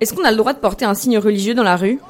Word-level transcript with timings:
Est-ce 0.00 0.14
qu'on 0.14 0.24
a 0.24 0.30
le 0.30 0.36
droit 0.38 0.54
de 0.54 0.58
porter 0.58 0.86
un 0.86 0.94
signe 0.94 1.18
religieux 1.18 1.54
dans 1.54 1.62
la 1.62 1.76
rue? 1.76 2.00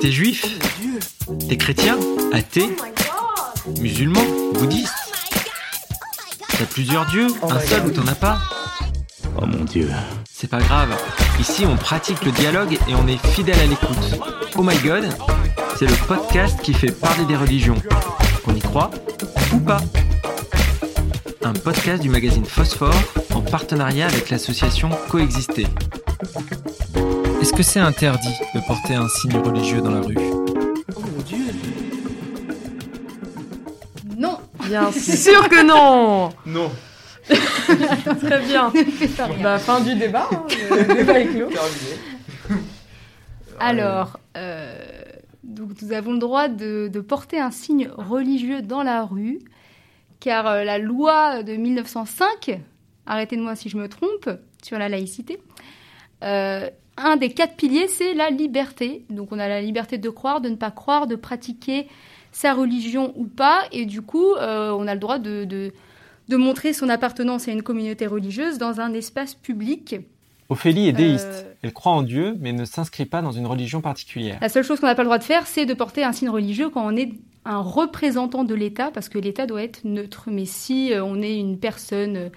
T'es 0.00 0.10
juif? 0.10 0.46
T'es 1.50 1.58
chrétien? 1.58 1.98
Athée? 2.32 2.74
Musulman? 3.78 4.22
Bouddhiste? 4.54 4.94
T'as 6.58 6.64
plusieurs 6.64 7.04
dieux? 7.06 7.26
Un 7.42 7.60
seul 7.60 7.86
ou 7.86 7.90
t'en 7.90 8.06
as 8.06 8.14
pas? 8.14 8.38
Oh 9.36 9.44
mon 9.44 9.64
dieu. 9.64 9.90
C'est 10.32 10.48
pas 10.48 10.60
grave. 10.60 10.96
Ici, 11.38 11.66
on 11.66 11.76
pratique 11.76 12.24
le 12.24 12.32
dialogue 12.32 12.78
et 12.88 12.94
on 12.94 13.06
est 13.06 13.18
fidèle 13.34 13.60
à 13.60 13.66
l'écoute. 13.66 14.18
Oh 14.56 14.62
my 14.62 14.78
god, 14.78 15.06
c'est 15.76 15.86
le 15.86 16.06
podcast 16.08 16.58
qui 16.62 16.72
fait 16.72 16.90
parler 16.90 17.26
des 17.26 17.36
religions. 17.36 17.76
On 18.46 18.54
y 18.54 18.60
croit 18.60 18.90
ou 19.52 19.58
pas? 19.58 19.80
Un 21.42 21.52
podcast 21.54 22.02
du 22.02 22.08
magazine 22.10 22.44
Phosphore 22.44 22.94
en 23.34 23.40
partenariat 23.40 24.06
avec 24.06 24.30
l'association 24.30 24.90
Coexister. 25.08 25.66
Est-ce 27.40 27.52
que 27.52 27.62
c'est 27.62 27.80
interdit 27.80 28.34
de 28.54 28.60
porter 28.66 28.94
un 28.94 29.08
signe 29.08 29.36
religieux 29.38 29.80
dans 29.80 29.90
la 29.90 30.00
rue? 30.00 30.16
Non 34.16 34.38
Bien 34.66 34.92
sûr 34.92 35.48
que 35.48 35.62
non 35.64 36.30
Non. 36.46 36.70
Très 38.20 38.40
bien. 38.46 38.72
Bah, 39.42 39.58
fin 39.58 39.80
du 39.80 39.94
débat. 39.94 40.28
hein, 40.32 40.44
Le 40.70 40.94
débat 40.94 41.20
est 41.20 41.26
clos. 41.26 41.48
Alors, 43.60 44.18
euh, 44.36 44.74
donc 45.44 45.70
nous 45.82 45.92
avons 45.92 46.12
le 46.12 46.18
droit 46.18 46.48
de, 46.48 46.88
de 46.88 47.00
porter 47.00 47.38
un 47.38 47.50
signe 47.50 47.88
religieux 47.96 48.62
dans 48.62 48.82
la 48.82 49.04
rue, 49.04 49.38
car 50.20 50.46
euh, 50.46 50.64
la 50.64 50.78
loi 50.78 51.42
de 51.42 51.54
1905, 51.54 52.60
arrêtez-moi 53.06 53.56
si 53.56 53.68
je 53.68 53.76
me 53.76 53.88
trompe, 53.88 54.30
sur 54.62 54.78
la 54.78 54.88
laïcité, 54.88 55.38
euh, 56.22 56.68
un 56.96 57.16
des 57.16 57.30
quatre 57.30 57.56
piliers, 57.56 57.88
c'est 57.88 58.14
la 58.14 58.30
liberté. 58.30 59.04
Donc 59.10 59.32
on 59.32 59.38
a 59.38 59.48
la 59.48 59.60
liberté 59.60 59.98
de 59.98 60.10
croire, 60.10 60.40
de 60.40 60.48
ne 60.48 60.56
pas 60.56 60.70
croire, 60.70 61.06
de 61.06 61.16
pratiquer 61.16 61.88
sa 62.32 62.54
religion 62.54 63.12
ou 63.16 63.24
pas, 63.24 63.62
et 63.72 63.86
du 63.86 64.02
coup, 64.02 64.34
euh, 64.34 64.70
on 64.70 64.86
a 64.86 64.94
le 64.94 65.00
droit 65.00 65.18
de, 65.18 65.44
de, 65.44 65.72
de 66.28 66.36
montrer 66.36 66.72
son 66.72 66.88
appartenance 66.88 67.48
à 67.48 67.52
une 67.52 67.62
communauté 67.62 68.06
religieuse 68.06 68.58
dans 68.58 68.80
un 68.80 68.92
espace 68.92 69.34
public. 69.34 69.96
Ophélie 70.48 70.88
est 70.88 70.92
déiste. 70.92 71.26
Euh, 71.26 71.54
Elle 71.62 71.72
croit 71.72 71.92
en 71.92 72.02
Dieu, 72.02 72.36
mais 72.40 72.52
ne 72.52 72.64
s'inscrit 72.64 73.06
pas 73.06 73.22
dans 73.22 73.32
une 73.32 73.46
religion 73.46 73.80
particulière. 73.80 74.38
La 74.40 74.48
seule 74.48 74.64
chose 74.64 74.80
qu'on 74.80 74.86
n'a 74.86 74.94
pas 74.94 75.02
le 75.02 75.06
droit 75.06 75.18
de 75.18 75.24
faire, 75.24 75.46
c'est 75.46 75.64
de 75.64 75.74
porter 75.74 76.04
un 76.04 76.12
signe 76.12 76.28
religieux 76.28 76.70
quand 76.70 76.84
on 76.84 76.96
est 76.96 77.10
un 77.44 77.60
représentant 77.60 78.44
de 78.44 78.54
l'État, 78.54 78.90
parce 78.90 79.08
que 79.08 79.18
l'État 79.18 79.46
doit 79.46 79.62
être 79.62 79.84
neutre. 79.84 80.24
Mais 80.30 80.44
si 80.44 80.92
euh, 80.92 81.04
on 81.04 81.22
est 81.22 81.38
une 81.38 81.58
personne 81.58 82.16
euh, 82.16 82.28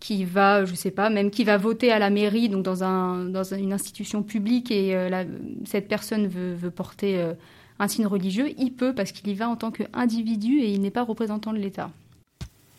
qui 0.00 0.24
va, 0.24 0.64
je 0.64 0.74
sais 0.74 0.90
pas, 0.90 1.10
même 1.10 1.30
qui 1.30 1.44
va 1.44 1.56
voter 1.56 1.90
à 1.90 1.98
la 1.98 2.10
mairie, 2.10 2.48
donc 2.48 2.62
dans, 2.62 2.84
un, 2.84 3.24
dans 3.24 3.54
une 3.54 3.72
institution 3.72 4.22
publique, 4.22 4.70
et 4.70 4.94
euh, 4.94 5.24
cette 5.64 5.88
personne 5.88 6.28
veut, 6.28 6.70
porter 6.70 7.18
euh, 7.18 7.32
un 7.78 7.88
signe 7.88 8.06
religieux, 8.06 8.52
il 8.58 8.72
peut, 8.72 8.94
parce 8.94 9.12
qu'il 9.12 9.28
y 9.28 9.34
va 9.34 9.48
en 9.48 9.56
tant 9.56 9.70
qu'individu 9.70 10.60
et 10.60 10.72
il 10.72 10.80
n'est 10.80 10.90
pas 10.90 11.02
représentant 11.02 11.52
de 11.52 11.58
l'État. 11.58 11.90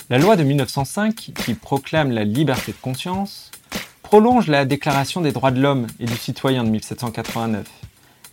La 0.09 0.17
loi 0.17 0.35
de 0.35 0.43
1905, 0.43 1.13
qui 1.13 1.53
proclame 1.53 2.11
la 2.11 2.23
liberté 2.23 2.71
de 2.71 2.77
conscience, 2.81 3.51
prolonge 4.01 4.47
la 4.47 4.65
Déclaration 4.65 5.21
des 5.21 5.31
droits 5.31 5.51
de 5.51 5.61
l'homme 5.61 5.87
et 5.99 6.05
du 6.05 6.15
citoyen 6.15 6.63
de 6.63 6.69
1789. 6.69 7.67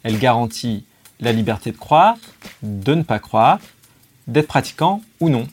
Elle 0.04 0.18
garantit 0.18 0.84
la 1.20 1.32
liberté 1.32 1.72
de 1.72 1.76
croire, 1.76 2.16
de 2.62 2.94
ne 2.94 3.02
pas 3.02 3.18
croire, 3.18 3.58
d'être 4.26 4.48
pratiquant 4.48 5.02
ou 5.20 5.28
non. 5.28 5.46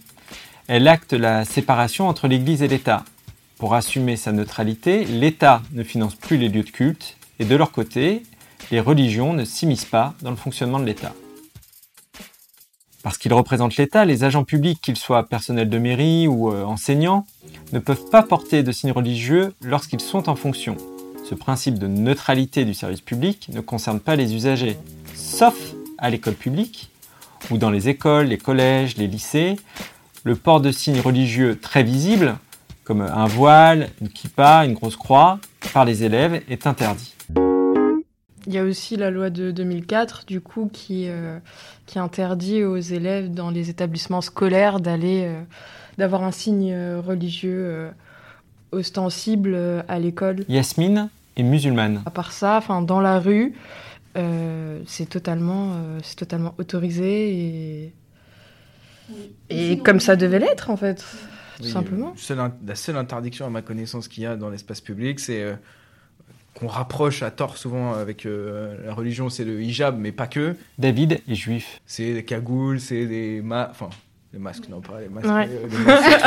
Elle 0.68 0.88
acte 0.88 1.14
la 1.14 1.46
séparation 1.46 2.08
entre 2.08 2.28
l'Église 2.28 2.64
et 2.64 2.68
l'État. 2.68 3.04
Pour 3.58 3.76
assumer 3.76 4.18
sa 4.18 4.32
neutralité, 4.32 5.06
l'État 5.06 5.62
ne 5.72 5.84
finance 5.84 6.16
plus 6.16 6.38
les 6.38 6.50
lieux 6.50 6.64
de 6.64 6.70
culte 6.70 7.18
et 7.40 7.46
de 7.46 7.56
leur 7.56 7.72
côté, 7.72 8.24
les 8.72 8.80
religions 8.80 9.34
ne 9.34 9.46
s'immiscent 9.46 9.86
pas 9.86 10.14
dans 10.22 10.32
le 10.32 10.36
fonctionnement 10.36 10.80
de 10.80 10.86
l'État. 10.86 11.14
Parce 13.04 13.18
qu'ils 13.18 13.34
représentent 13.34 13.76
l'État, 13.76 14.06
les 14.06 14.24
agents 14.24 14.46
publics, 14.46 14.80
qu'ils 14.82 14.98
soient 14.98 15.28
personnels 15.28 15.70
de 15.70 15.78
mairie 15.78 16.28
ou 16.28 16.52
euh, 16.52 16.64
enseignants, 16.64 17.26
ne 17.74 17.80
peuvent 17.80 18.10
pas 18.10 18.24
porter 18.24 18.64
de 18.64 18.72
signes 18.72 18.94
religieux 18.94 19.54
lorsqu'ils 19.62 20.00
sont 20.00 20.30
en 20.30 20.36
fonction. 20.36 20.78
Ce 21.24 21.36
principe 21.36 21.80
de 21.80 21.88
neutralité 21.88 22.66
du 22.66 22.74
service 22.74 23.00
public 23.00 23.48
ne 23.54 23.62
concerne 23.62 24.02
pas 24.02 24.18
les 24.18 24.36
usagers, 24.36 24.78
sauf 25.16 25.56
à 25.98 26.10
l'école 26.10 26.34
publique, 26.34 26.90
ou 27.50 27.58
dans 27.58 27.70
les 27.70 27.88
écoles, 27.88 28.28
les 28.28 28.38
collèges, 28.38 28.98
les 28.98 29.08
lycées. 29.08 29.56
Le 30.26 30.36
port 30.36 30.60
de 30.60 30.72
signes 30.72 31.00
religieux 31.00 31.58
très 31.60 31.84
visibles, 31.84 32.36
comme 32.84 33.02
un 33.02 33.26
voile, 33.26 33.90
une 34.02 34.10
kippa, 34.10 34.66
une 34.66 34.74
grosse 34.74 34.98
croix, 34.98 35.40
par 35.74 35.86
les 35.86 36.04
élèves 36.04 36.42
est 36.50 36.68
interdit. 36.68 37.16
Il 38.46 38.54
y 38.54 38.58
a 38.58 38.64
aussi 38.64 38.98
la 38.98 39.10
loi 39.10 39.30
de 39.30 39.52
2004, 39.52 40.26
du 40.26 40.42
coup, 40.42 40.70
qui, 40.72 41.06
euh, 41.08 41.40
qui 41.86 42.00
interdit 42.00 42.66
aux 42.66 42.78
élèves 42.78 43.34
dans 43.34 43.50
les 43.50 43.70
établissements 43.70 44.20
scolaires 44.20 44.82
d'aller, 44.82 45.24
euh, 45.26 45.42
d'avoir 45.98 46.24
un 46.24 46.32
signe 46.32 46.74
euh, 46.74 47.00
religieux 47.00 47.92
ostensible 48.74 49.54
euh, 49.56 49.82
à 49.88 50.00
l'école. 50.00 50.44
Yasmine 50.50 51.10
est 51.38 51.44
musulmane. 51.44 52.02
À 52.06 52.12
part 52.12 52.32
ça, 52.32 52.58
enfin, 52.58 52.82
dans 52.82 53.00
la 53.02 53.20
rue, 53.20 53.54
euh, 54.18 54.80
c'est 54.86 55.10
totalement, 55.10 55.72
euh, 55.74 56.00
c'est 56.04 56.16
totalement 56.18 56.54
autorisé 56.58 57.34
et, 57.36 57.94
et 59.50 59.78
comme 59.80 60.00
ça 60.00 60.16
devait 60.16 60.40
l'être, 60.40 60.70
en 60.70 60.78
fait, 60.78 61.04
tout 61.58 61.64
Oui, 61.64 61.72
simplement. 61.72 62.14
la 62.66 62.76
seule 62.76 62.98
interdiction 62.98 63.46
à 63.46 63.50
ma 63.50 63.62
connaissance 63.62 64.08
qu'il 64.08 64.24
y 64.24 64.26
a 64.26 64.36
dans 64.36 64.50
l'espace 64.50 64.82
public, 64.82 65.20
c'est 65.20 65.42
euh, 65.42 65.56
qu'on 66.54 66.68
rapproche 66.68 67.24
à 67.24 67.32
tort 67.32 67.58
souvent 67.58 67.94
avec 67.94 68.26
euh, 68.26 68.78
la 68.86 68.94
religion, 68.94 69.30
c'est 69.30 69.44
le 69.44 69.62
hijab, 69.62 69.98
mais 69.98 70.12
pas 70.12 70.28
que. 70.28 70.56
David 70.78 71.20
est 71.28 71.36
juif. 71.36 71.82
C'est 71.86 72.14
des 72.14 72.24
cagoules, 72.24 72.80
c'est 72.80 73.06
des 73.08 73.42
masques. 73.42 73.72
Enfin, 73.72 73.90
les 74.34 74.40
masques, 74.40 74.68
non, 74.68 74.82
pas 74.82 75.00
les 75.00 75.10
masques. 75.10 75.28
Ouais. 75.28 75.48
euh, 75.50 75.86
masques. 75.86 76.24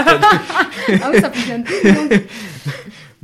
Ah 1.02 1.10
oui, 1.12 1.20
ça 1.20 1.30
fonctionne. 1.30 1.64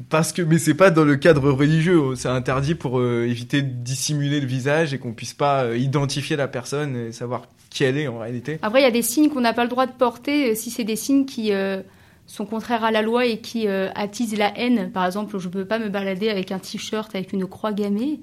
Parce 0.08 0.32
que, 0.32 0.42
mais 0.42 0.58
c'est 0.58 0.74
pas 0.74 0.90
dans 0.90 1.04
le 1.04 1.16
cadre 1.16 1.50
religieux. 1.50 2.14
C'est 2.16 2.28
interdit 2.28 2.74
pour 2.74 2.98
euh, 2.98 3.26
éviter 3.28 3.62
de 3.62 3.70
dissimuler 3.70 4.40
le 4.40 4.46
visage 4.46 4.92
et 4.92 4.98
qu'on 4.98 5.12
puisse 5.12 5.34
pas 5.34 5.64
euh, 5.64 5.76
identifier 5.76 6.36
la 6.36 6.48
personne 6.48 6.96
et 6.96 7.12
savoir 7.12 7.42
qui 7.70 7.84
elle 7.84 7.96
est 7.96 8.08
en 8.08 8.18
réalité. 8.18 8.58
Après, 8.62 8.80
il 8.80 8.84
y 8.84 8.86
a 8.86 8.90
des 8.90 9.02
signes 9.02 9.28
qu'on 9.28 9.40
n'a 9.40 9.52
pas 9.52 9.62
le 9.62 9.70
droit 9.70 9.86
de 9.86 9.92
porter 9.92 10.54
si 10.54 10.70
c'est 10.70 10.84
des 10.84 10.96
signes 10.96 11.24
qui 11.24 11.52
euh, 11.52 11.82
sont 12.26 12.46
contraires 12.46 12.84
à 12.84 12.90
la 12.90 13.02
loi 13.02 13.26
et 13.26 13.38
qui 13.38 13.68
euh, 13.68 13.90
attisent 13.94 14.36
la 14.36 14.56
haine. 14.58 14.90
Par 14.90 15.04
exemple, 15.04 15.38
je 15.38 15.46
ne 15.48 15.52
peux 15.52 15.64
pas 15.64 15.78
me 15.78 15.88
balader 15.88 16.28
avec 16.28 16.52
un 16.52 16.58
t-shirt 16.58 17.14
avec 17.14 17.32
une 17.32 17.46
croix 17.46 17.72
gammée 17.72 18.20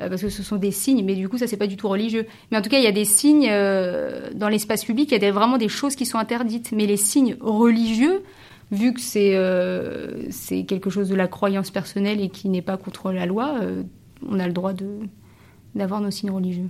euh, 0.00 0.08
parce 0.08 0.22
que 0.22 0.28
ce 0.28 0.42
sont 0.42 0.56
des 0.56 0.70
signes, 0.70 1.04
mais 1.04 1.14
du 1.14 1.28
coup, 1.28 1.38
ça, 1.38 1.46
c'est 1.46 1.56
pas 1.56 1.66
du 1.66 1.76
tout 1.76 1.88
religieux. 1.88 2.26
Mais 2.50 2.58
en 2.58 2.62
tout 2.62 2.70
cas, 2.70 2.78
il 2.78 2.84
y 2.84 2.88
a 2.88 2.92
des 2.92 3.04
signes 3.04 3.48
euh, 3.50 4.30
dans 4.34 4.48
l'espace 4.48 4.84
public, 4.84 5.10
il 5.10 5.22
y 5.22 5.26
a 5.26 5.32
vraiment 5.32 5.58
des 5.58 5.68
choses 5.68 5.96
qui 5.96 6.06
sont 6.06 6.18
interdites. 6.18 6.72
Mais 6.72 6.86
les 6.86 6.96
signes 6.96 7.36
religieux, 7.40 8.22
vu 8.70 8.92
que 8.92 9.00
c'est 9.00 9.36
c'est 10.30 10.64
quelque 10.64 10.90
chose 10.90 11.08
de 11.08 11.14
la 11.14 11.26
croyance 11.26 11.70
personnelle 11.70 12.20
et 12.20 12.28
qui 12.28 12.48
n'est 12.48 12.62
pas 12.62 12.76
contre 12.76 13.12
la 13.12 13.26
loi, 13.26 13.54
on 14.28 14.38
a 14.38 14.46
le 14.46 14.52
droit 14.52 14.72
de 14.72 15.00
d'avoir 15.74 16.00
nos 16.00 16.10
signes 16.10 16.30
religieux. 16.30 16.68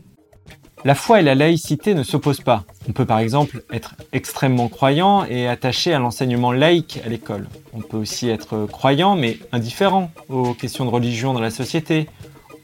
La 0.84 0.94
foi 0.94 1.21
et 1.21 1.22
la 1.22 1.34
laïcité 1.34 1.94
ne 1.94 2.03
s'opposent 2.03 2.41
pas. 2.41 2.65
On 2.88 2.93
peut 2.93 3.04
par 3.04 3.19
exemple 3.19 3.62
être 3.71 3.94
extrêmement 4.12 4.69
croyant 4.69 5.25
et 5.25 5.47
attaché 5.47 5.93
à 5.93 5.99
l'enseignement 5.99 6.53
laïque 6.53 7.00
à 7.04 7.09
l'école. 7.10 7.47
On 7.75 7.81
peut 7.81 7.99
aussi 7.99 8.31
être 8.31 8.66
croyant 8.66 9.15
mais 9.15 9.38
indifférent 9.53 10.10
aux 10.31 10.54
questions 10.54 10.87
de 10.87 10.91
religion 10.91 11.34
dans 11.34 11.41
la 11.41 11.50
société. 11.50 12.09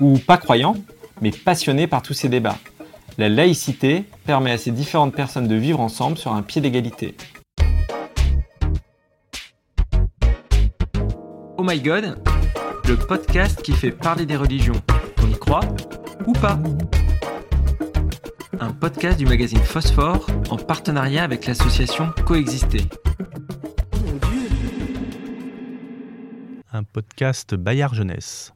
Ou 0.00 0.18
pas 0.18 0.38
croyant 0.38 0.76
mais 1.20 1.30
passionné 1.30 1.86
par 1.86 2.02
tous 2.02 2.14
ces 2.14 2.28
débats. 2.28 2.56
La 3.18 3.28
laïcité 3.28 4.04
permet 4.24 4.50
à 4.50 4.58
ces 4.58 4.72
différentes 4.72 5.14
personnes 5.14 5.46
de 5.46 5.54
vivre 5.54 5.80
ensemble 5.80 6.16
sur 6.16 6.32
un 6.32 6.42
pied 6.42 6.60
d'égalité. 6.60 7.14
Oh 11.56 11.62
my 11.62 11.80
god, 11.80 12.18
le 12.88 12.97
podcast 12.97 13.62
qui 13.62 13.72
fait 13.72 13.92
parler 13.92 14.27
des 14.27 14.36
religions. 14.36 14.80
On 15.22 15.30
y 15.30 15.38
croit 15.38 15.60
ou 16.27 16.32
pas? 16.32 16.59
Un 18.60 18.72
podcast 18.72 19.18
du 19.18 19.27
magazine 19.27 19.59
Phosphore 19.59 20.27
en 20.51 20.56
partenariat 20.56 21.24
avec 21.24 21.47
l'association 21.47 22.10
Coexister. 22.27 22.83
Un 26.72 26.83
podcast 26.84 27.54
Bayard 27.54 27.95
Jeunesse. 27.95 28.53